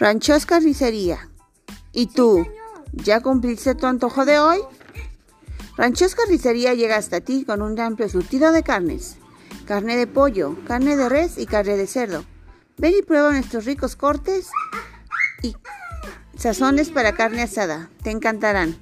[0.00, 1.28] Ranchos Carnicería.
[1.92, 2.46] ¿Y tú?
[2.90, 4.58] ¿Ya cumpliste tu antojo de hoy?
[5.76, 9.18] Ranchos Carnicería llega hasta ti con un amplio surtido de carnes.
[9.66, 12.24] Carne de pollo, carne de res y carne de cerdo.
[12.78, 14.48] Ven y prueba nuestros ricos cortes
[15.42, 15.54] y
[16.34, 17.90] sazones para carne asada.
[18.02, 18.78] Te encantarán.